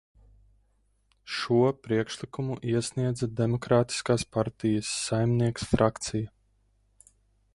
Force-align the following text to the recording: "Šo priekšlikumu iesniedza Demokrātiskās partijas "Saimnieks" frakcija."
"Šo 1.39 1.57
priekšlikumu 1.87 2.55
iesniedza 2.71 3.29
Demokrātiskās 3.41 4.25
partijas 4.37 4.93
"Saimnieks" 5.03 5.71
frakcija." 5.75 6.35